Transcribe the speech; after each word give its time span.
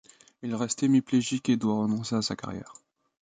Il 0.41 0.55
reste 0.55 0.81
hémiplégique 0.81 1.49
et 1.49 1.57
doit 1.57 1.75
renoncer 1.83 2.15
à 2.15 2.23
sa 2.23 2.35
carrière. 2.35 2.73